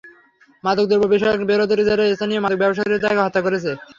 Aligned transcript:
মাদক 0.63 0.85
দ্রব্য 0.89 1.05
বিষয়ক 1.15 1.41
বিরোধের 1.49 1.79
জেরে 1.87 2.05
স্থানীয় 2.15 2.41
মাদক 2.41 2.57
ব্যবসায়ীরা 2.61 3.03
তাঁকে 3.03 3.23
হত্যা 3.25 3.41
করেছে। 3.45 3.71